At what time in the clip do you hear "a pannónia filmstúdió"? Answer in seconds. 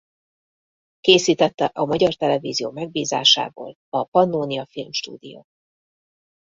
3.89-5.45